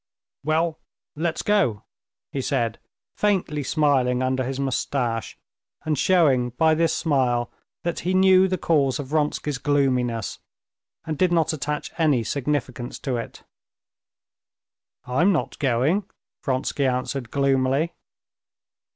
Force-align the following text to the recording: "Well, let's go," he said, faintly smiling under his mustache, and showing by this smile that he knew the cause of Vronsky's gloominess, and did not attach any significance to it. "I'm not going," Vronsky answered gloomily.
"Well, 0.43 0.79
let's 1.15 1.43
go," 1.43 1.83
he 2.31 2.41
said, 2.41 2.79
faintly 3.15 3.61
smiling 3.61 4.23
under 4.23 4.43
his 4.43 4.59
mustache, 4.59 5.37
and 5.83 5.95
showing 5.95 6.49
by 6.49 6.73
this 6.73 6.91
smile 6.91 7.51
that 7.83 7.99
he 7.99 8.15
knew 8.15 8.47
the 8.47 8.57
cause 8.57 8.97
of 8.97 9.05
Vronsky's 9.09 9.59
gloominess, 9.59 10.39
and 11.05 11.19
did 11.19 11.31
not 11.31 11.53
attach 11.53 11.91
any 11.99 12.23
significance 12.23 12.97
to 12.97 13.17
it. 13.17 13.43
"I'm 15.05 15.31
not 15.31 15.59
going," 15.59 16.05
Vronsky 16.41 16.87
answered 16.87 17.29
gloomily. 17.29 17.93